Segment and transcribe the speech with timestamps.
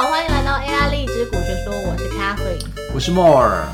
[0.00, 3.64] 好，欢迎来到 AI 荔枝股学说，我是 Catherine，我是 More。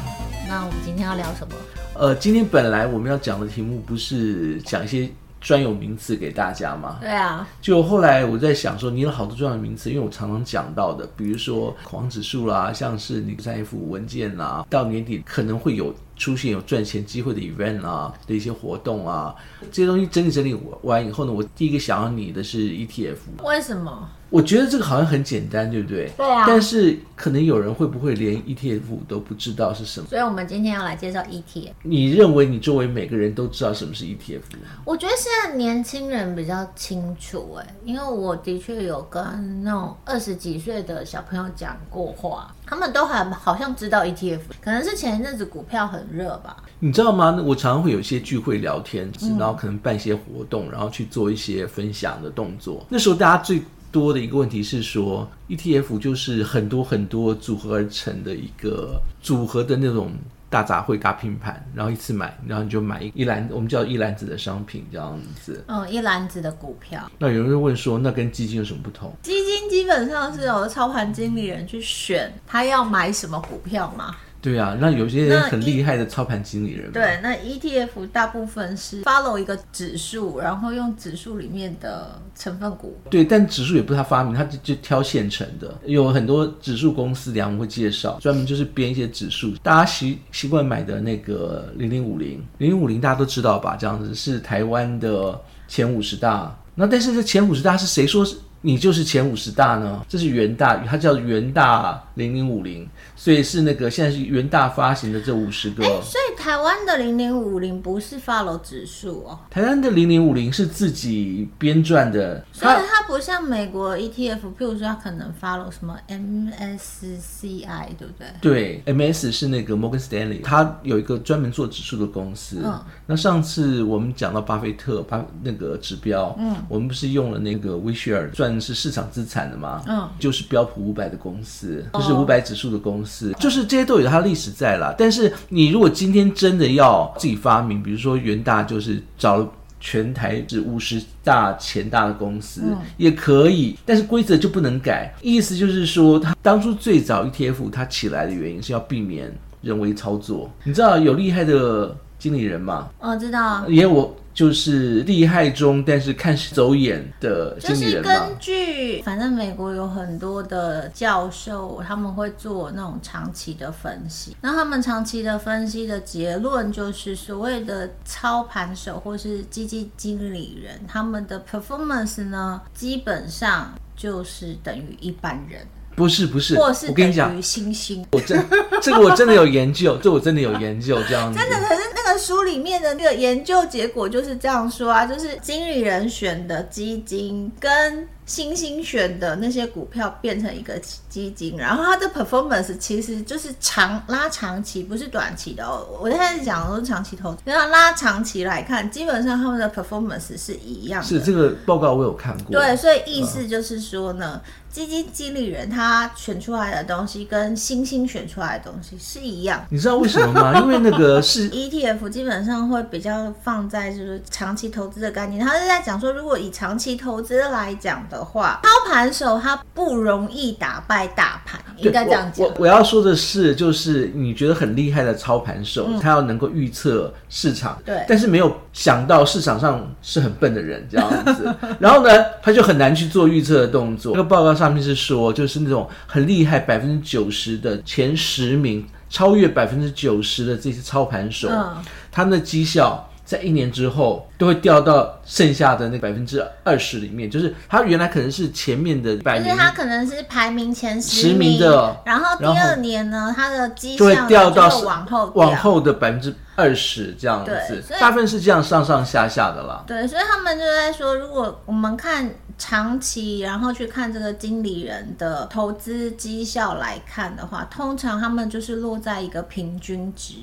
[0.49, 1.55] 那我们今天要聊什么？
[1.93, 5.07] 呃，今天本来我们要讲的题目不是讲一些
[5.39, 6.97] 专有名词给大家吗？
[7.03, 7.47] 对啊。
[7.61, 19.35] 就后来我在想说，你有好多专有名词，因为我常常讲到的，比如说恐慌指数啦，像是你三 F 文件啦，到年底可能会有出现有赚钱机会的 event 啊的一些活动啊，
[19.71, 23.45] 这些东西整理整理完以后呢，我第一个想要你的是 ETF。
[23.45, 24.09] 为什么？
[24.35, 26.11] 我觉得这个好像很简单，对不对？
[26.17, 26.45] 对啊。
[26.45, 30.09] 但是可能有人会不会连 ETF 都不知道是什么？
[30.09, 31.71] 所以我们今天要来介绍 ETF。
[31.83, 34.67] 你认为你周围每个人都知道什么是 ETF 吗？
[34.85, 39.23] 我觉得现在年轻人比较清楚哎，因为我的确有跟
[39.63, 46.57] 那种二十几岁的小朋友讲过话，他们都还好像知道 ETF，可能是前一阵子股票很热吧。
[46.81, 47.41] 你知道吗？
[47.47, 52.85] 我常常会有一些聚会聊天，然后可能办一些活动，然后去做一些分享的动作。
[52.89, 53.63] 那时候大家最
[53.95, 60.11] 多的一个问题是说，ETF 就是很多很多组合而成的一个组合的那种
[60.51, 65.65] 大杂烩、大拼盘，然后一次买，然后你就买一篮，我们叫一篮子的商品这样子。
[65.69, 67.09] 嗯，一篮子的股票。
[67.19, 69.15] 那有人会问说，那跟基金有什么不同？
[69.23, 74.17] 基金基本上是由操盘经理人去选他要买什么股票嘛。
[74.45, 76.93] 对啊，那有些人很厉害的操盘经理人。
[76.93, 82.95] 对，那 ETF 大部分是 follow 一个指数，然后用指数里面的成分股。
[83.09, 85.75] 对，但指数也不是他发明，他就就挑现成的。
[85.87, 89.51] 有很多指数公司，然后我们会介绍，专门就是编一些指数。
[89.63, 93.77] 大家习习惯买的那个零零五零，零零五零大家都知道吧？
[93.77, 96.55] 这样子是台湾的前五十大。
[96.75, 98.37] 那但是这前五十大是谁说是？
[98.67, 100.03] 你就是前五十大呢？
[100.09, 105.85] 这是元大，它叫元大零零五零，所以是那个现在是元大发行的这五十个。
[105.85, 109.39] 欸，所以台湾的零零五零不是 follow 指数哦。
[109.51, 118.27] 台湾的零零五零是自己编撰的，所以它不像美国 ETF，譬如说它可能 follow 什么 MSCI，对不对？
[118.41, 122.63] 对，MS 是那个 Morgan Stanley，它有一个专门做指数的公司。
[122.65, 122.83] 嗯。
[123.05, 128.54] 那上次我们讲到巴菲特，巴那个指标，嗯，我们不是用了那个 WeShare 赚。
[128.61, 129.83] 是市场资产的嘛？
[129.87, 134.95] 嗯，就是标普五百的公司，就是五百指数的公司，哦、就是这些都有它历史在啦。
[134.97, 145.15] 但是你如果今天真的要自己发明，比如说元大就是找了全台是五十大前大的公司，嗯、也可以，但是规则就不能改。
[145.21, 150.51] 意思就是说，它当初最早 ETF 它起来的原因是要避免人为操作。
[150.65, 152.89] 你知道有厉害的经理人吗？
[152.99, 154.15] 我知道，也我。
[154.35, 158.03] 就是厉害中，但是看走眼的经理人。
[158.03, 164.37] 就是根据，反正美国有很多的教授，他们会做那种长期的分析。
[164.41, 175.65] 那他们长期的分析的结论就是，所谓的操盘手或是基金经理人，他们的 performance 呢，基本上就是等于一般人。
[175.95, 178.05] 不是不是，或是我跟你讲，星星。
[178.13, 178.45] 我真
[178.83, 181.39] 这个我真的有研究， 这我真的有研究这样子。
[181.39, 188.09] 真的，可是那个书里面的那个研究结果就是这样说啊，就是经理人选的基金跟。
[188.27, 195.87] 星星选的那些股票变成一个基金，然后它的 performance 其实就是长拉长期，不是短期的哦。
[196.01, 201.09] 我现在讲的都是长期投资，然后拉长期来看，基本上他们的 performance 是一样的。
[201.09, 202.53] 是这个报告我有看过。
[202.53, 209.65] 对，所以意思就是说呢，嗯、基金经理人他选出来的东西跟星星选出来的东西是一样。
[209.69, 210.59] 你知道为什么吗？
[210.65, 218.25] 因为那个是 ETF 基本上会比较放在就是长期投资的概念，他是在讲说，如果以长期投资来讲的。
[218.25, 222.49] 话，操盘手他不容易打败大盘，应该这样讲。
[222.59, 232.11] 我要说的是，就是你觉得很厉害的操盘手，嗯、他要能够预测市场，对，但是没有想到市场上是很笨的人这样子， 然后呢，
[232.43, 234.13] 他就很难去做预测的动作。
[234.17, 241.77] 那个报告上面是说，就是那种很厉害百分之九十的前十名，超越百分之九十的这些操盘手，嗯、
[242.11, 243.07] 他们的绩效。
[243.25, 259.83] 在一年之后，都会掉到剩下的那百分之二十里面，就是他原来可能是前面的百名，就是他可能是排名前十名，名的，然后第二年呢，他的绩效就会掉到往后往后的百分之二十这样子，大部分是这样上上下下的啦。
[259.87, 262.31] 对，所以他们就在说，如果我们看。
[262.57, 270.35] 长期，然后去看这个经理人的投资绩效来看的话，通常他们就是落在一个平均值，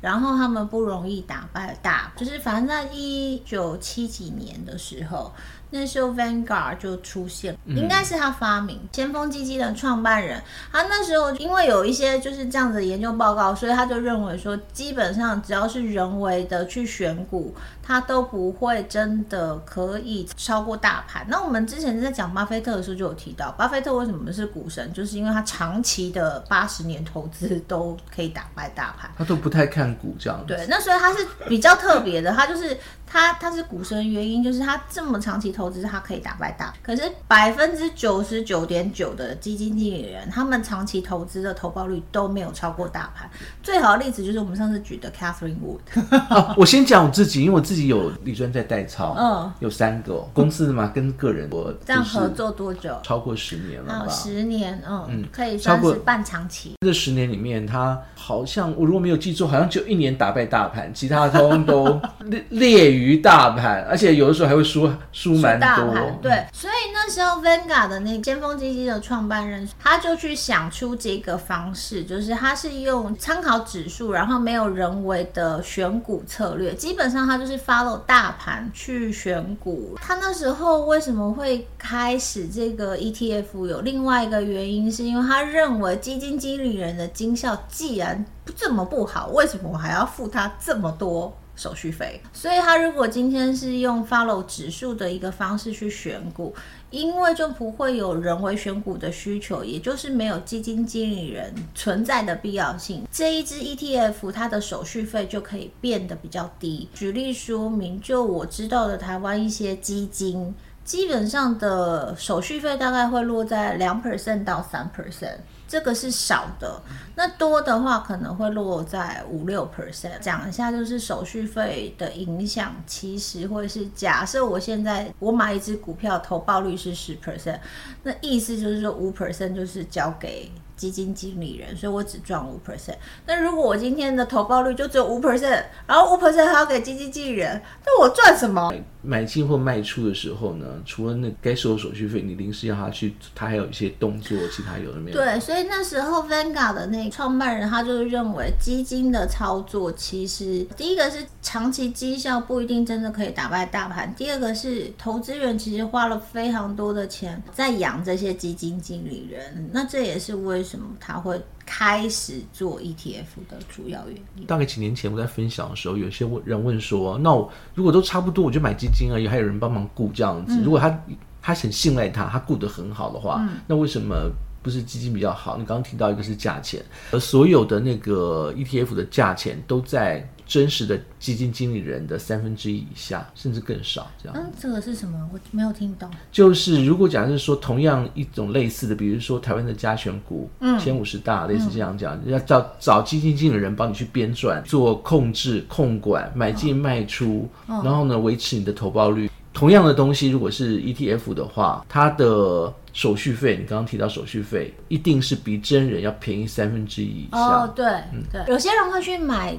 [0.00, 5.32] 然后他们不容易打败大，就是反正在一九七几年的时候，
[5.70, 10.42] 那时候 Vanguard 就出现，嗯、应该是他发明先锋基金的创办人。
[10.72, 17.54] 他那时候因为有一些就是这样子的研究报告，所以他就认为说，基本上只要是人为的去选股，
[17.90, 21.26] 他都不会真的可以超过大盘。
[21.28, 30.44] 那我们之前在讲巴菲特的时候就有提到，巴菲特为什么是股神，就是因为他长期的八十年投资都可以打败大盘，他都不太看股这样子。
[30.46, 32.78] 对，那所以他是比较特别的，他就是。
[33.12, 36.72] 他他是股神的原因就是他这么长期投资，他可以打败大。
[36.80, 43.28] 可是百分之九十九点九的基金经理人，他们长期投资的投报率都没有超过大盘。
[43.64, 45.80] 最好的例子就是我们上次举的 Catherine Wood。
[46.32, 52.98] 啊，我先讲我自己，因为我自己有李专在代操，嗯，有三个公司嘛，跟个人我这样合作多久？
[53.04, 54.08] 超过十年了吧？
[54.08, 56.74] 十年，嗯嗯，可以算是半长期。
[56.80, 63.20] 这十年里面，他好像我如果没有记错，好像就一年打败大盘，其他通都 劣劣于。
[63.20, 65.94] 大盘，而且有的时候还会输输蛮多。
[66.22, 79.96] 对，嗯、所以那时候 Vanguard 的那个先锋基金的创办人，他就去想出这个方式，就是他是用参考指数，然后没有人为的选股策略，基本上他就是 follow 大盘去选股。
[80.00, 83.66] 他那时候为什么会开始这个 ETF？
[83.68, 88.24] 有另外一个原因，是因为他认为基金经理人的绩效既然
[88.56, 91.36] 这么不好，为什么我还要付他这么多？
[91.60, 96.54] 手续费，所以他如果今天是用 follow 指数的一个方式去选股，
[96.88, 106.88] 因为就不会有人为选股的需求，也就是没有基金经理人存在的必要性，这一支 ETF 它的手续费就可以变得比较低。
[106.94, 115.36] 举例说明，就我知道的台湾一些基金，基本上的手续费大概会落在两 percent 到三 percent。
[115.70, 116.82] 这个是少的，
[117.14, 120.18] 那多的话可能会落在五六 percent。
[120.18, 127.60] 讲一下，就是手续费的影响，其实会是假设我现在我买一只股票，投报率是十 percent，
[128.02, 130.50] 那意思就是说五 percent 就是交给
[130.80, 132.96] 基金经理人，所以我只赚五 percent。
[133.26, 138.72] 那如果我今天的投报率就只有五 percent，然后五 percent 还要给基金经理人，那我赚什么？
[139.02, 145.16] 买进或卖出的时候呢，除了那该收手续费，你临时要他去，他还有一些动作，其他有的没有。
[145.16, 160.86] 对，所以那时候 Vanguard 的那创办人，他就是认为基金的操作，其实第一个是长期绩效不一定真的可以打败大盘，第二个是投资人其实花了非常多的钱在养这些基金经理人，那这也是为什么。
[161.00, 164.46] 他会开始做 ETF 的主要原因。
[164.46, 170.54] 大概几年前我在分享的时候，有些人问说：“那我如果都差不多，我就买基金而已，还有人帮忙顾这样子。
[170.60, 171.02] 嗯、如果他
[171.42, 174.30] 他很信赖他，他顾得很好的话，嗯、那为什么
[174.62, 175.56] 不是基金比较好？
[175.56, 184.36] 你刚刚提到一个是价钱，而所有的那个 ETF 的价钱都在。”真实的基金经理人的三分之一以下，甚至更少，这样。
[184.36, 185.30] 嗯，这个是什么？
[185.32, 186.10] 我没有听懂。
[186.32, 199.30] 就是如果假设说同样一种类似的，比如说台湾的加权股，嗯，前五十大，类似这样讲，要找找基金经理人帮你去编撰、做控制、控管、买进卖出，哦、然后呢维持你的投报率。
[199.52, 207.38] 同样的东西，如果是 ETF 的话，它的手续费，你刚刚提到手续费，一定是比真人要便宜三分之一以下。
[207.38, 209.56] 哦，对，嗯，对，有些人会去买。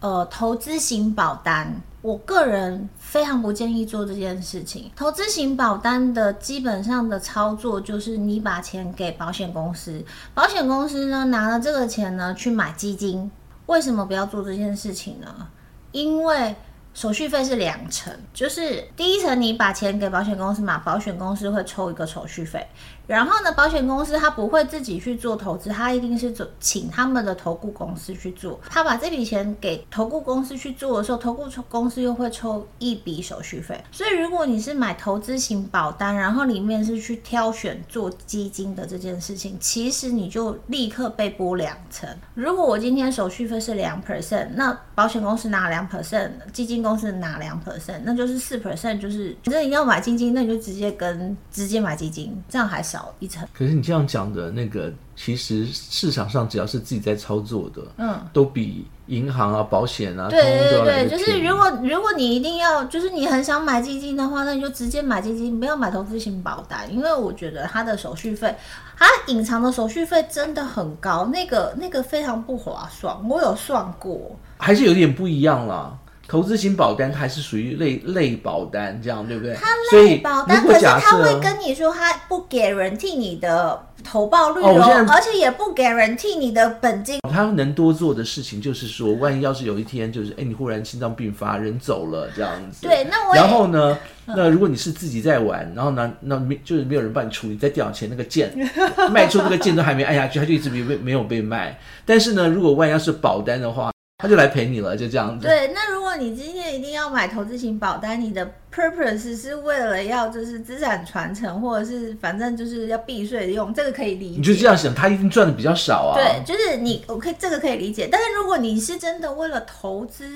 [0.00, 4.90] 呃，投资型保单，我个人非常不建议做这件事情。
[4.94, 10.04] 投资型保单的基本上的操作就是你把钱给保险公司，
[10.34, 13.30] 保险公司呢拿了这个钱呢去买基金。
[13.66, 15.48] 为什么不要做这件事情呢？
[15.92, 16.54] 因为
[16.96, 22.66] 手续费是两层，就是第一层你把钱给保险公司嘛，保险公司会抽一个手续费。
[23.06, 28.58] 然后呢，保险公司他不会自己去做投资，他一定是走请他们的投顾公司去做。
[28.70, 33.78] 他把这笔钱给投顾公司去做的时候，投顾公司又会抽一笔手续费。
[33.92, 42.08] 所以如果你是买投资型保单，然后里面是去挑选做基金的这件事情，其实你就立刻被剥两层。
[42.32, 53.14] 如果我今天手续费是两 percent，那保险公司拿两 percent，基金公司拿两 percent，那就是四 percent，就是反正你要买基金，那你就直接跟直接买基金，这样还少。
[53.18, 68.54] 一层，可是你这样讲的那个，其实市场上只要是自己在操作的，嗯，都比银行啊、保险啊，对对对，就是如果如果你一定要，就是你很想买基金的话，那你就直接买基金，不要买投资型保单，因为我觉得它的手续费，
[68.98, 74.18] 它隐藏的手续费真的很高，那个那个非常不划算，我有算过，
[74.58, 75.96] 还是有点不一样啦。
[76.28, 79.54] 投资型保单它还是属于类类保单这样，对不对？
[79.54, 79.66] 它
[79.96, 87.20] 类保单，可是他会跟你说，他不 guarantee 你的投报率哦，哦而且也不 guarantee 你的本金。
[87.30, 92.86] 他能多做的事情就是说，万一要是有一天就是哎，你忽然心脏病发，人走了这样子。
[92.86, 93.96] 对，那我然后呢？
[94.28, 98.52] 那如果你是自己在玩，然后呢，那没就是没有人帮你处理，在电脑前那个键
[99.12, 101.78] 卖出那个键都还没按下去，它就一直没被没有被卖。
[102.04, 105.46] 但是呢，如果万一要是保单的话，他就来陪你了，就这样子。
[105.46, 114.36] 对，那如果你今天一定要买投资型保单，你的 purpose 是为了要就是资产传承，或者是反正就是要避税用，这个可以理解。
[114.38, 116.16] 你就这样想，他一定赚的比较少啊。
[116.16, 120.26] 对，就是你我可以这个可以理解，但是如果你是真的为了投资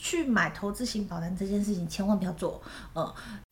[0.00, 2.60] 去买投资型保单这件事情，千万不要做，
[2.94, 3.06] 嗯。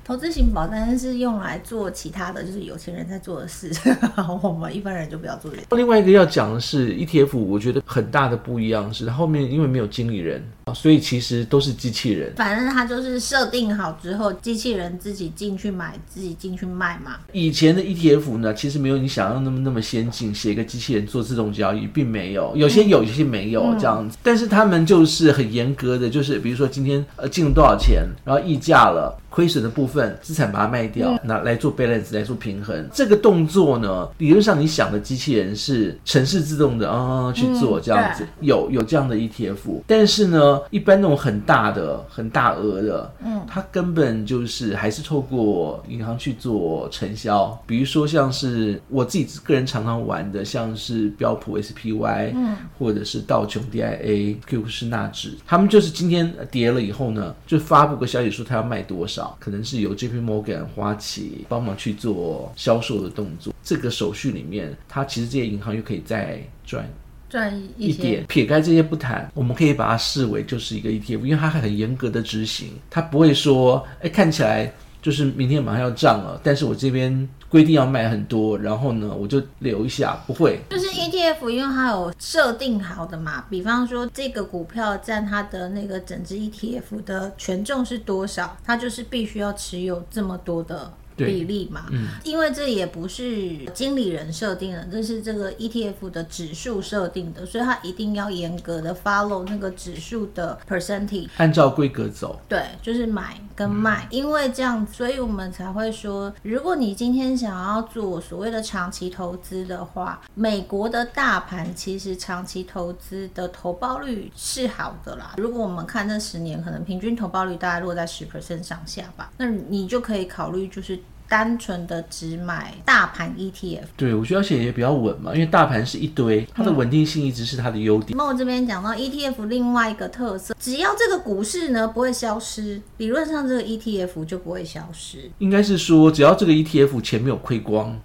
[0.05, 3.71] 投资型保单是用来做其他的，就是有钱人在做的事，
[4.43, 5.77] 我们一般人就不要做这。
[5.77, 10.43] 另外一个要讲的是 ETF，我觉得很大的不一样是，它后面因为没有经理人，
[10.75, 12.33] 所以其实都是机器人。
[12.37, 17.17] 反正它就是设定好之后，机器人自己进去买，自己进去卖嘛。
[17.33, 24.17] 以前的 ETF 呢，其实没有你想象那么那么先进，写一个机器人做自动交易，并没有，有些有，有些没有这样子。
[24.17, 29.17] 嗯、但是他们就是很严格的，就是比如说今天呃进了多少钱，然后溢价了。
[29.31, 32.89] 亏损的部分，资产把它卖掉，拿来做 balance 来做平衡。
[32.93, 39.83] 这个动作呢，理论上你想的机器人是城市自动的啊、嗯、去做这样子，有有这样的 ETF。
[39.87, 47.57] 但是呢，一般那种很大的、很大额的，嗯，它根本就是还是透过银行去做承销。
[47.67, 59.18] 比如说像是我自己个人常常玩的，像是标普 SPY，嗯，或者是道琼 DIA、Q 是纳指，他们就是今天跌了以后呢，就发布个消息说他要卖多少。
[59.41, 66.89] 可能是由 JP Morgan 花旗帮忙去做销售的动作，这个手续里面，它其实这些银行又可以再赚
[67.31, 68.25] 赚一,一点。
[68.27, 77.29] 撇开这些不谈，我们可以把它视为就是一个 ETF，因为它很严格的执行，它不会说，哎，看起来就是明天马上要涨了，但是我这边。
[77.51, 80.61] 规定要卖很多，然后呢，我就留一下，不会。
[80.69, 90.93] 就是 ETF，因为它有设定好的嘛，比方说这个股票占它的那个整只 ETF 的权重是多少，它就是必须要持有这么多的。
[91.27, 102.41] 比例嘛，嗯，因为这也不是经理人设定的，这是这个 ETF 的指数设定的，所以它一定要严格的 follow 那个指数的 percentage，按照规格走。
[102.49, 115.35] 对，就是买跟卖，嗯，因为这样，所以我们才会说，如果你今天想要做所谓的长期投资的话，美国的大盘其实长期投资的投报率是好的啦。
[115.37, 120.99] 如果我们看这十年，可能平均投报率大概落在十 percent 上下吧，那你就可以考虑就是。
[121.29, 128.17] 单纯的只买大盘 ETF，对，我觉得而且也比较稳嘛，因为大盘是一堆，它的稳定性一直是它的优点。
[128.17, 135.31] 那、嗯、我这边讲到 ETF 另外一个特色，只要这个股市呢不会消失，理论上这个 ETF 就不会消失。
[135.39, 138.01] 应该是说，只要这个 ETF 钱没有亏光，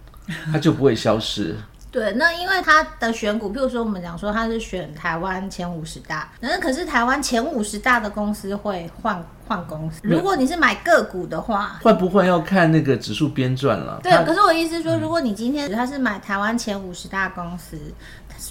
[0.52, 1.56] 它就不会消失。
[1.94, 9.24] 对，那因为它的选股，譬如说我们讲说它是选台湾前五十大，那可是台湾前五十大的公司会换。
[9.54, 14.00] 换公司，如果你是买个股的话，会不会要看那个指数编撰了。
[14.02, 17.78] 对，可是我意思是说，如果你今天他是买台湾前五十大公司。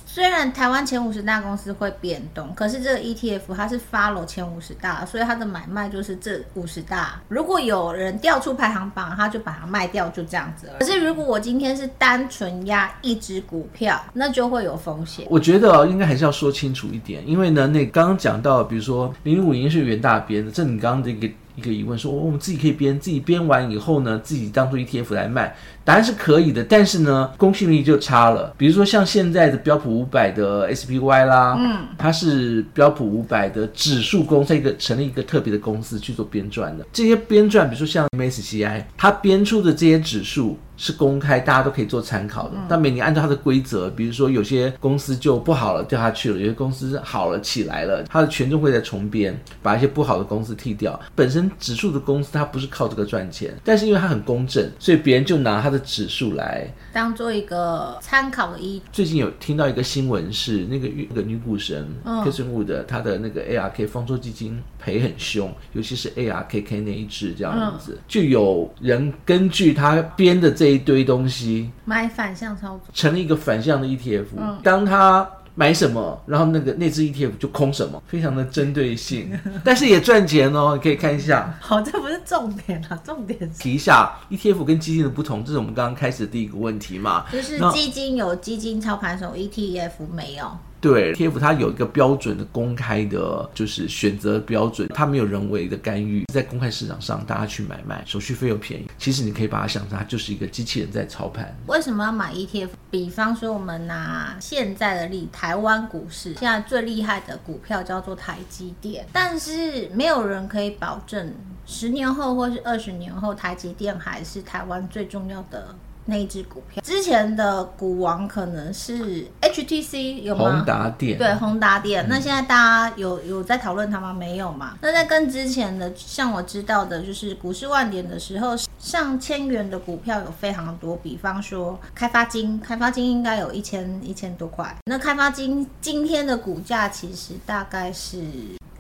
[0.07, 7.21] 虽然台湾前五十大公司会变动，可是这个 ETF 它是 follow 前五十大，所以它的买卖就是这五十大。
[7.29, 10.75] 如果有人调出排行榜，他就把它卖掉，就这样子了。
[10.81, 15.27] 可是如果我今天是单纯压一只股票，那就会有风险。
[15.29, 21.29] 我觉得应该还是要说清楚一点，因为呢，那刚刚讲到，比如说零零五零是元大编的，这你刚刚这个。
[21.55, 28.55] 一个疑问说，我们自己可以编，自己编完以后呢，自己当做 ETF 来卖，答案是可以的，但是呢，公信力就差了。
[28.57, 36.87] 比如说像现在的标普五百的 SPY 啦，嗯，它是标普五百的指数公司，一个成立一个特别的公司去做编撰的。
[36.93, 40.59] 这些编撰，比如说像 MSCI，它编出的这些指数。
[40.75, 42.57] 是公开，大家都可以做参考的。
[42.69, 50.99] 但每年按照它的规则，比如说有些公司就不好了，掉下去了；有些公司好了，起来了，它的权重会在重编，把一些不好的公司剔掉。
[51.15, 58.85] 本身指数的公司它不是靠这个赚钱，但是因为它很公正，所以别人就拿它的指数来当做一个参考的依据。
[58.93, 70.73] 最近有听到一个新闻是那个那个女股神 Cathie Wood 她的那个 ARK 方舟基金赔很凶，尤其是 ARKK 那一只这样子，就有人根据他编的这。
[70.73, 74.25] 一堆东西买反向操作，成立一个反向的 ETF。
[74.39, 79.31] 嗯，当他买什么，然后那个那只 ETF 就空什么，非常的针对性，
[79.65, 80.73] 但是也赚钱哦。
[80.75, 81.55] 你可以看一下。
[81.61, 87.27] 好，这不是重点啊， 重点是提一下 ETF 跟基金的不同，这是我们刚刚开始的第一个问题嘛。
[87.33, 90.51] 就是基金有基金操盘手，ETF 没有。
[90.83, 98.91] 对，TF 它有一个标准的公开的，就是选择标准，它没有人为的干预，在公开市场上大家去买卖，手续费又便宜。
[98.99, 101.57] 其实你可以把它想成，它就是一个机器人在操盘。
[101.69, 102.71] 为什么要买 ETF？
[102.91, 111.33] 比方说，我们拿现在的例，台湾股市现在最厉害的股票叫做台积电，但是没有人可以保证
[111.65, 115.75] 十年后或是二十年后，台积电还是台湾最重要的。
[116.05, 120.51] 那一只股票，之前的股王可能是 HTC 有吗？
[120.57, 122.05] 宏达电对，宏达电。
[122.05, 124.13] 嗯、那现在大家有有在讨论它吗？
[124.13, 124.77] 没有嘛。
[124.81, 130.97] 那在跟之前的，像我知道的，就是股市万点的时候，上千元的股票有非常多。
[130.97, 134.77] 比方说开发金，开发金应该有一千一千多块。
[134.87, 138.21] 那开发金今天的股价其实大概是。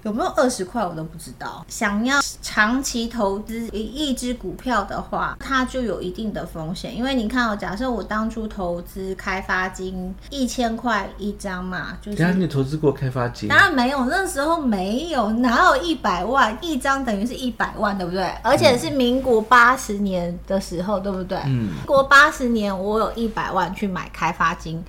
[0.02, 1.64] 有没有二十块我都不知道。
[1.68, 6.96] 想要长期投资一一只股票的话，它就有一定的风险。
[6.96, 12.32] 因为你看哦，假设我当初投资开发金一千块一张嘛，就是。
[12.32, 13.48] 你投资过开发金？
[13.48, 18.24] 当然没有，那时候没有，哪有一百万一张等于是一百万，对不对？
[18.42, 21.38] 而且是民国八十年的时候，对不对？
[21.44, 21.68] 嗯。
[21.68, 24.82] 民国八十年，我有一百万去买开发金，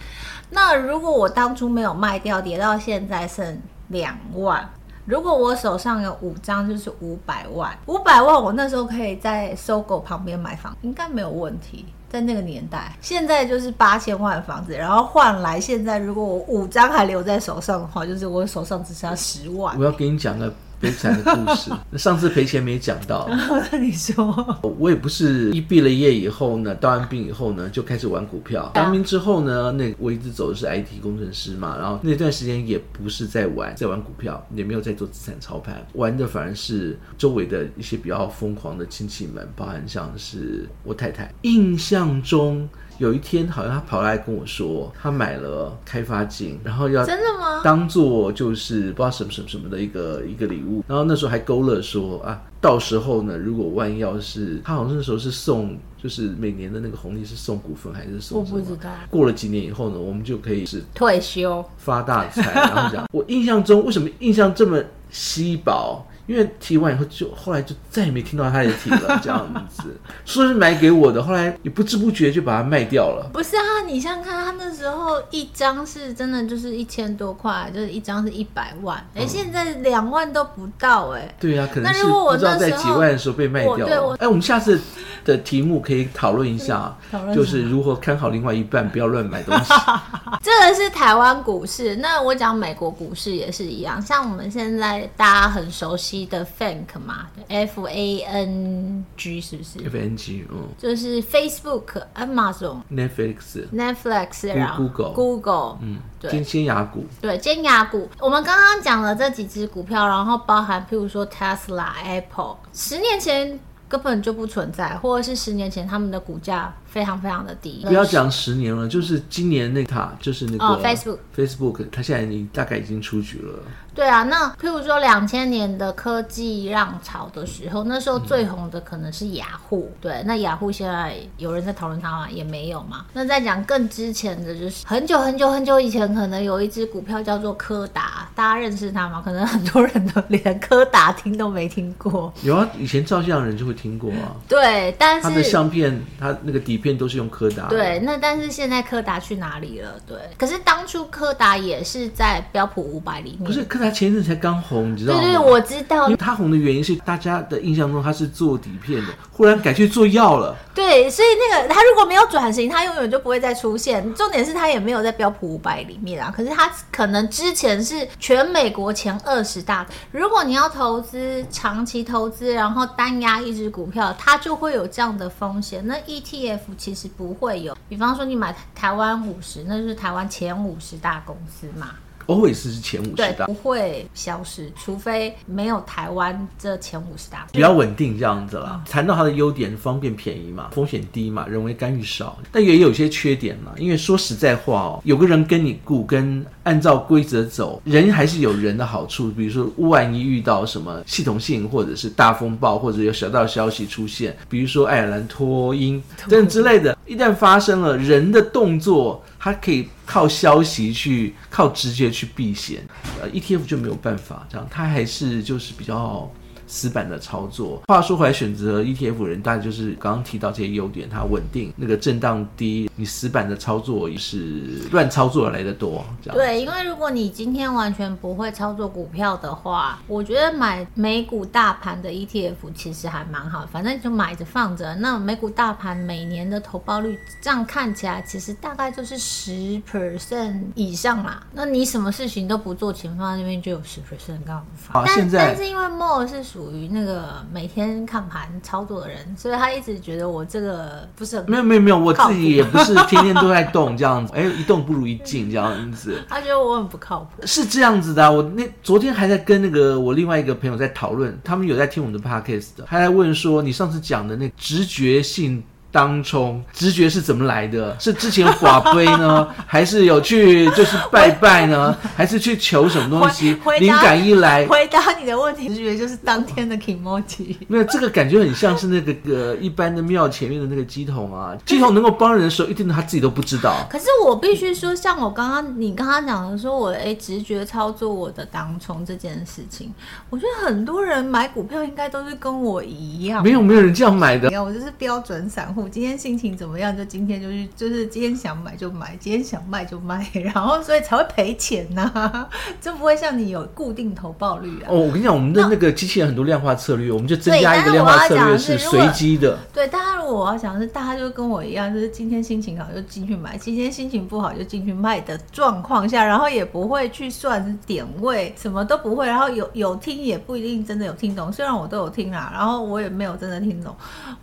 [0.52, 4.68] 那如果我当初没有卖掉，跌到现在剩两万。
[5.06, 7.78] 如果我手上有五张，就是五百万。
[7.88, 11.86] 五百万，我那时候可以在搜狗旁边买房，应该没有问题。
[12.10, 19.78] 在那个年代，现在就是八千万房子，然后换来现在，如果我五张还留在手上的话，就是我手上只剩下十万。
[19.78, 20.54] 我要给你讲个。
[20.84, 23.26] 悲惨的故事， 上次赔钱没讲到。
[23.72, 28.70] 那你说，我也不是一毕了业以后呢，当完兵以后呢，就开始玩股票。
[28.74, 41.34] 当兵之后呢，那我一直走的是 IT 工程师嘛，然后那段时间也不是在玩，在玩股票，也没有在做资产操盘，玩的反而是周围的一些比较疯狂的亲戚们，包含像是我太太。
[41.44, 42.68] 印象中。
[42.98, 47.62] 有一天，好像他跑来跟我说，他买了开发金，然后要真的吗？
[47.64, 50.84] 当做就是不知道什么什么什么的一个一个礼物。
[50.88, 58.40] 然后那时候还勾勒说啊，到时候呢，如果万一要是他好像那时候是送，就是每年的那个红利是送股份还是送？
[58.40, 58.90] 我不知道。
[59.10, 62.54] 过了几年以后呢，我们就可以是退休发大财。
[62.54, 66.06] 然后讲， 我印象中为什么印象这么稀薄？
[66.26, 73.30] 因为提完以后就后来就再也没听到他的提了，这样子 说是买给我的，后来也不知不觉就把它卖掉了。
[73.34, 81.36] 不是啊，你想想看，他那时候一张是真的就是一千多块，就是一张是一百万，哎、欸，现在两万都不到、欸，哎。
[81.40, 84.14] 对啊，可能是不知道在几万的时候被卖掉了。
[84.16, 84.80] 哎、欸，我们下次
[85.24, 86.96] 的题目可以讨论一下，
[87.34, 89.74] 就是如何看好另外一半，不要乱买东西。
[90.42, 96.24] 这个是台湾股市，那我讲美国股市也是一样，像我们现在大家很熟悉。
[96.34, 108.10] 的 FANG 嘛，F A N G 是不是？F N G，嗯，就是 Facebook、Amazon、Netflix、Netflix，然后 Google、Google，嗯，对，尖牙股，对，尖牙股。
[108.20, 113.60] 我们刚刚讲了这几只股票，然后包含譬如说 Tesla、Apple，十年前
[113.94, 116.74] 根本就不存在，或者是十年前他们的股价。
[116.94, 123.64] 非常非常的低，不要讲十年了，就是今年那塔，就是那个、oh, Facebook Facebook，它现在你大概已经出局了。
[123.96, 129.98] 对啊，那譬如说两千年的科技浪潮的时候，那时候最红的可能是雅虎、嗯。
[130.02, 132.30] 对，那雅虎现在有人在讨论它吗？
[132.30, 133.06] 也没有嘛。
[133.14, 139.22] 那再讲更之前的就是很久很久很久以前，可能有一只股票叫做柯达，大家认识他吗？
[139.24, 142.32] 可能很多人都连柯达听都没听过。
[142.44, 144.36] 有啊，以前照相的人就会听过啊。
[144.48, 146.84] 对，但是他的相片，他那个底。
[146.84, 149.96] 片都是用柯达，对，那但是现在柯达去哪里了？
[150.06, 155.22] 对，可是当初柯达也是在标普五百里面，不是柯达前一阵才刚红，你知道吗？
[155.22, 160.54] 对对，我知道，因为他红的原因是大家的印象中他是做底片的，忽然改去做药了。
[160.76, 164.14] 对，所以那个他如果没有转型，他永远就不会再出现。
[164.14, 169.86] 重点是他也没有在标普五百里面啊，可是他可能之前是全全美国前二十大。
[170.12, 175.86] 如果你要投资长期投资，然后单压一只股票，它就会有这样的风险。
[175.86, 176.62] 那 ETF。
[176.76, 181.92] 其实不会有，比方说你买台湾五十，那就是台湾前五十大公司嘛。
[182.28, 188.82] Always 是前五十大，不会消失，除非没有台湾这前五十大，比较稳定这样子啦。
[188.90, 193.72] 谈到它的优点，方便便宜嘛，风险低嘛，人为干预少，但也有一些缺点嘛。
[193.78, 199.32] 因为说实在话哦，有个人跟你顾，跟按照规则走，人还是有人的好处。
[199.32, 209.24] 比如说万一遇到什么系统性或者是大风暴，或者有小道消息出现，比如说爱尔兰脱英等 之类的，一旦发生了，人的动作。
[209.44, 212.82] 它可以靠消息去，靠直接去避险，
[213.22, 216.32] 呃，ETF 就没有办法这样，它还是就是比较
[216.74, 217.84] 死板的操作。
[217.88, 226.04] 话说回来，选择 ETF 人，大概就是刚刚提到这些优点，它稳定，那个震荡低，你死板的操作也是乱操作来的多。
[226.24, 234.96] 这样对，因为如果你今天完全不会操作股票的话，我觉得买美股大盘的 ETF 其实还蛮好，反正就买着放着。
[234.96, 241.46] 那美股大盘每年的投报率，这样看起来其实大概就是十 percent 以上啦。
[241.54, 245.06] 那你什么事情都不做，钱放在那边就有十 percent 刚好放。
[245.06, 256.24] 但但是因为 more 是属于那个每天看盘操作的人，所以他一直觉得我这个不是很没有没有没有，我自己也不是天天都在动这样子，哎，一动不如一静这样 子。
[256.30, 258.32] 他觉得我很不靠谱，是这样子的啊。
[258.32, 265.64] 我那昨天还在跟那个我另外一个朋友在讨论，他们有在听我们的 podcast 的，还在问说你上次讲的那直觉性。
[265.94, 267.96] 当冲直觉是怎么来的？
[268.00, 273.56] 是之前寡杯呢， 还是有去就是拜拜呢，还是去求什么东西？
[273.80, 277.56] 灵感一来，回答你的问题，直觉就是当天的 kimochi。
[277.68, 283.88] 没有这个感觉很像是那个呃一般的庙前面的那个鸡桶啊，鸡桶能够帮人的时候，一定他自己都不知道。
[283.88, 289.94] 可是我必须说，像我刚刚你刚刚讲的说，我哎直觉操作我的当冲这件事情，
[290.32, 293.44] 我觉得很多人买股票应该都是跟我一样。
[293.44, 295.83] 没有没有人这样买的，没有我就是标准散户。
[295.88, 296.96] 今天心情怎么样？
[296.96, 302.50] 就今天就去，就是今天想买就买，今天想卖就卖， 然后所以才会赔钱呐、啊，
[302.82, 304.88] 就不会像你有固定投报率啊。
[304.90, 309.58] 哦，我跟你讲，我们的那个机器人很多量化策略，我们就增加一个量化策略是随机的。
[309.74, 323.96] 对，大家如果我要讲的是，大家就跟我一样，就是今天心情好就进去买，今天心情不好就进去卖的状况下，然后也不会去算点位，什么都不会，然后有有听也不一定真的有听懂，虽然我都有听啦，然后我也没有真的听懂，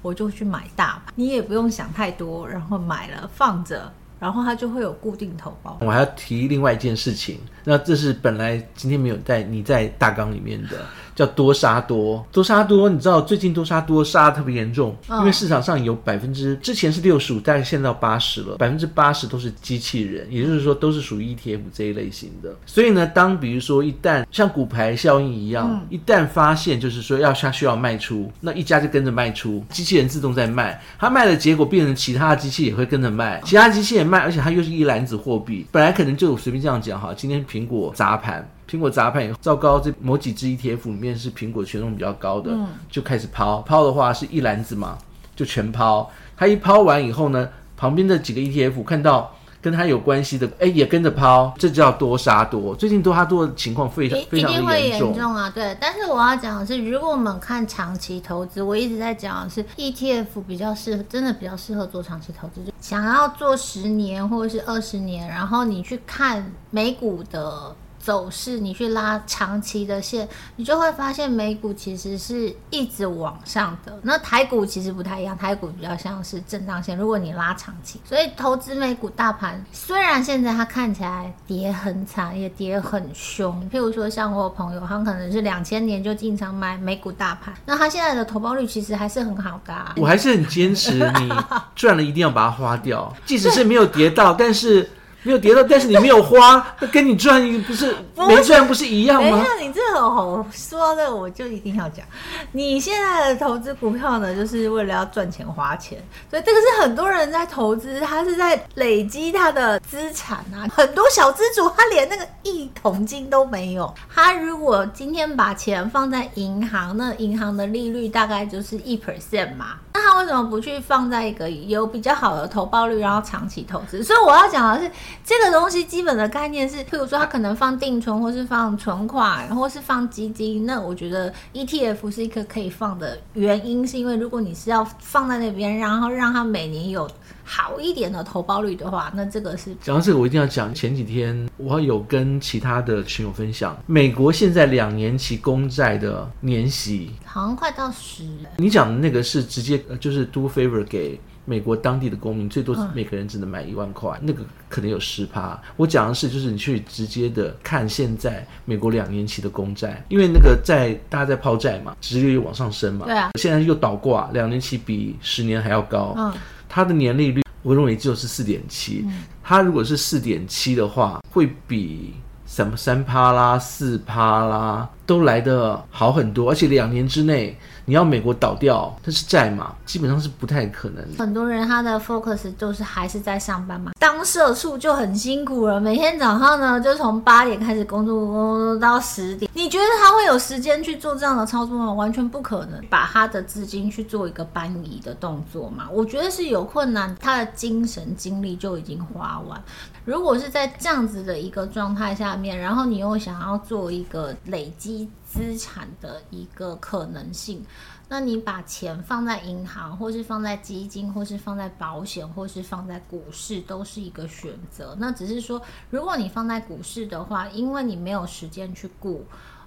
[0.02, 1.70] 我就去买大盘，你你也不用。
[1.70, 5.78] 想太多，然后买了放着，然后它就会有固定投保。
[5.80, 10.78] 我还要提另外一件事情，那这是本来今天没有在你在大纲里面的。
[11.20, 22.56] 叫多杀多，多杀多，你知道最近多杀多杀得特别严重，因为市场上有百分之之前是六十五，大概现在到八十了，百分之八十都是机器人，也就是说都是属于 ETF 这一类型的。
[22.64, 38.48] 所以呢，当比如说一旦像股牌效应一样，嗯、一旦发现就是说要下需要卖出，那一家就跟着卖出，机器人自动在卖，它卖的结果变成其他的机器也会跟着卖，其他机器也卖，而且它又是一篮子货币，本来可能就随便这样讲哈，今天苹果砸盘。
[38.70, 43.60] 苹果砸盘以后，糟糕，这某几只 ETF 里面是苹果权重比较高的，嗯、就开始抛。
[43.62, 44.96] 抛的话是一篮子嘛，
[45.34, 46.08] 就全抛。
[46.36, 52.72] 他一抛完以后呢，旁边的几个 ETF 看到跟他有关系的，哎，也跟着抛，这叫多杀多。
[52.76, 55.76] 最近多杀多的情况非常非常严重啊，对。
[55.80, 67.74] 但是我要讲的是，如果我们看长期投资，我一直在讲的是 ETF 比较适合，真的比较适合做长期投资，就想要做十年或者是二十年，然后你去看美股的。
[68.00, 73.96] 走势，你去拉长期的线，你就会发现美股其实是一直往上的。
[74.02, 76.96] 那台股其实不太一样，台股比较像是震荡线。
[76.96, 83.62] 如果你拉长期，所以投资美股大盘，虽然现在它看起来跌很惨，也跌很凶。
[83.70, 89.74] 譬如说，像我朋友，他可能是两千年就经常买美股大盘，那他现在的投报率其实还是很好的。
[89.96, 91.30] 我还是很坚持，你
[91.76, 94.88] 赚了一定要把它花掉，即使是没有跌到，但是。
[95.22, 99.30] 没有跌到，但是你没有花，那 跟你赚不是没赚不是一样吗？
[99.30, 102.04] 等一下，你这个好说的，我就一定要讲。
[102.52, 110.66] 你现在的投资股票呢，就是为了要赚钱花钱，所以这个是很多人在投资，他是在累积他的资产啊。
[110.74, 119.74] 很多小资主他连那个一桶金都没有，他如果今天把钱放在银行，那银行的利率大概就是一 percent 嘛。
[120.10, 124.02] 那为什么不去放在一个有比较好的投报率，然后长期投资？
[124.02, 124.90] 所以我要讲的是，
[125.24, 130.66] 这个东西基本的概念是，譬如说它可能放定存，或是放存款，或是放基金。
[130.66, 137.08] 那我觉得 ETF 是一个可以放的原因，是因为如果你是要放在那边，然后让它每年有
[137.52, 140.72] 好一点的投报率的话，那这个是讲到这个我一定要讲。
[140.72, 148.22] 前几天我有跟其他的群友分享，美国现在两年期公债的年息好像快到十。
[148.56, 149.80] 你讲的那个是直接。
[149.88, 155.60] 呃，就是 do favor 给美国当地的公民，最多每个人只能买一万块，嗯、那个可能有十趴。
[155.76, 166.32] 我讲的是，就是你去直接的看现在美国两年期的公债，因为那个在大家在抛债嘛，殖利率往上升嘛，对啊，现在又倒挂，两年期比十年还要高，嗯，
[166.72, 169.04] 它的年利率我认为就是四点七，
[169.42, 172.14] 它如果是四点七的话，会比
[172.46, 174.88] 什么三趴啦、四趴啦。
[175.10, 177.58] 都来得好很多，而且两年之内。
[177.86, 181.04] 你要美国倒掉，它是债嘛，基本上是不太可能。
[181.18, 189.50] 很多人他的 focus 就是还是在上班嘛，当社畜就很辛苦了，每天早上呢就从八点开始工作，工作到十点。
[189.54, 191.92] 你觉得他会有时间去做这样的操作吗？
[191.92, 199.60] 完全不可能，把他的资金去做一个搬移的动作嘛，我觉得是有困难，他的精神精力就已经花完。
[200.04, 207.64] 如果是在这样子的一个状态下面，然后你又想要做一个累积资产的一个可能性，
[208.08, 214.96] 那你把钱放在银行，或是放在基金，或是放在保险，或是放在股市，都是一个选择。
[214.98, 215.60] 那只是说，
[215.90, 219.24] 如果你放在股市的话，因为你没有时间去顾，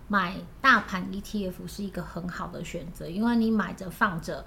[0.08, 4.46] 买大盘 ETF 是一个很好的选择，因为你买着放着，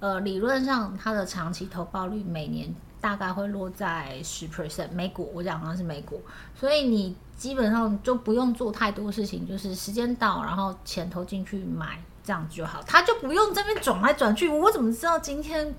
[0.00, 2.74] 呃，理论上它的长期投报率每年。
[3.00, 6.22] 大概会落在十 percent 美股，我讲的是美股，
[6.54, 14.48] 所以你基本上就不用做太多事情，就是时间到，然后钱投进去买这样子就好，他就不用这边转来转去。
[14.48, 15.74] 我怎么知道今天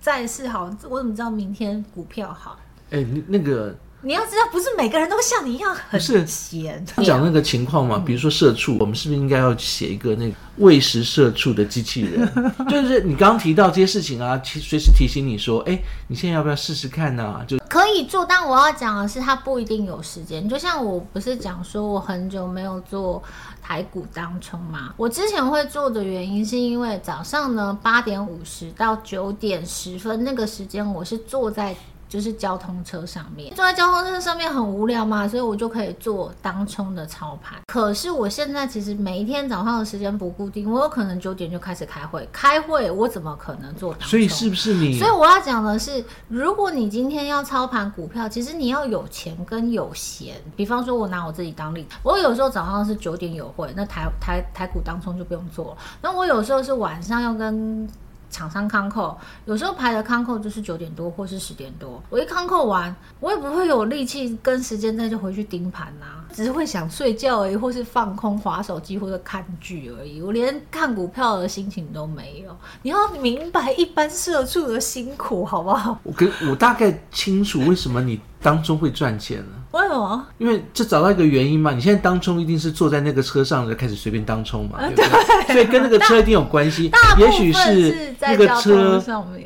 [0.00, 0.64] 债市好？
[0.88, 2.58] 我怎么知道明天股票好？
[2.90, 3.74] 哎、欸，那个。
[4.04, 6.84] 你要知道，不是每个人都像你一样很闲。
[6.84, 12.28] 他讲那个情况嘛，比如说社畜，我们是不是应该要写一个那个喂食社畜的机器人？
[12.68, 17.44] 就是你刚刚提到这些事情啊，其随时提醒你说，哎，你现在要不要试试看呢、啊？
[17.46, 20.48] 就可以做，但我要讲的是，他不一定有时间。
[20.48, 23.22] 就像我不是讲说我很久没有做
[23.62, 31.72] 台股当冲嘛，我之前会做的原因是因为早上呢八点五十到九点十分那个时间，我是坐在。
[32.12, 37.58] 就是交通车上面，坐在交通车上面很无聊嘛，所以我就可以做当冲的操盘。
[37.66, 44.10] 可是我现在其实每一天早上的时间不固定，我有可能九点就开始开会，开会我怎么可能做当冲？
[44.10, 44.98] 所以是不是你？
[44.98, 50.34] 所以我要讲的是，如果你今天要操盘股票，其实你要有钱跟有闲。
[50.54, 55.78] 比方说，我拿我自己当例子，我有时候早上是九点有会，那台台台股当冲就不用做了。
[56.02, 57.88] 那我有时候是晚上要跟。
[58.32, 72.56] 厂商康扣，有时候排的康扣就是九点多或是十点多，我一康扣完，我也不会有力气跟时间再就回去盯盘呐，只是会想睡觉而已，或是放空划手机或者看剧而已，我连看股票的心情都没有。
[72.80, 75.98] 你要明白一般社畜的辛苦，好不好？
[76.02, 79.52] 我跟我大概清楚为什么你当中会赚钱呢？
[79.70, 80.26] 为什么？
[80.36, 81.72] 因为就找到一个原因嘛。
[81.72, 85.46] 你现在当冲一定是坐在那个车上就开始随便当冲嘛，对不对？
[85.46, 86.90] 对，所以跟那个车一定有关系。
[87.18, 89.02] 也许是那个车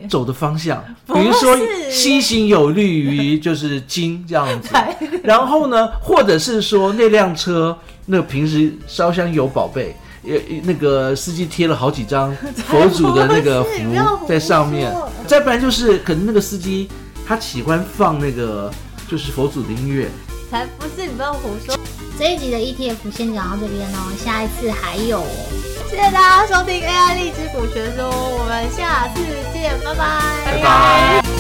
[0.09, 1.57] 走的方向，比如说
[1.91, 4.71] 西行有利于就是金这样子。
[5.23, 12.35] 然后呢，或者是说那辆车那个平时烧香有宝贝，也，那个司机贴了好几张
[12.67, 14.93] 佛祖的那个符在上面。
[15.27, 16.89] 再不然就是可能那个司机
[17.25, 18.73] 他喜欢放那个。
[19.09, 20.09] 就是佛祖的音乐，
[20.51, 21.07] 才不是！
[21.07, 21.79] 你不要胡说。
[22.19, 25.87] 这一集的 ETF 先讲到这边哦，下一次还有哦。
[25.89, 29.21] 谢谢大家收听 AI 荔枝股学说，我们下次
[29.53, 30.23] 见，拜拜。
[30.45, 31.36] 拜拜。